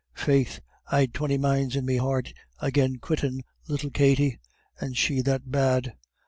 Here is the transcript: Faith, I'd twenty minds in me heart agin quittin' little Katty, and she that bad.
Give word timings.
Faith, 0.15 0.61
I'd 0.91 1.13
twenty 1.13 1.37
minds 1.37 1.75
in 1.75 1.85
me 1.85 1.97
heart 1.97 2.33
agin 2.59 2.97
quittin' 2.97 3.43
little 3.67 3.91
Katty, 3.91 4.39
and 4.79 4.97
she 4.97 5.21
that 5.21 5.51
bad. 5.51 5.93